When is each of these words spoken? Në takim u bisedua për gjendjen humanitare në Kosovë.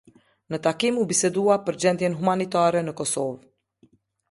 Në 0.53 0.59
takim 0.67 0.97
u 1.01 1.03
bisedua 1.11 1.59
për 1.67 1.77
gjendjen 1.85 2.17
humanitare 2.23 2.83
në 2.91 2.97
Kosovë. 3.03 3.95